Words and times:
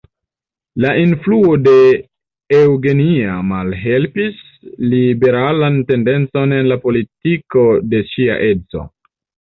La 0.83 0.93
influo 1.01 1.57
de 1.65 1.73
Eugenia 2.59 3.35
malhelpis 3.51 4.39
liberalan 4.95 5.79
tendencon 5.93 6.57
en 6.61 6.71
la 6.73 6.79
politiko 6.87 7.67
de 7.93 8.01
ŝia 8.15 8.41
edzo. 8.49 8.87